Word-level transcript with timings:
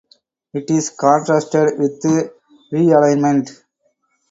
It 0.55 0.71
is 0.71 0.89
contrasted 0.89 1.77
with 1.77 2.01
realignment. 2.73 3.51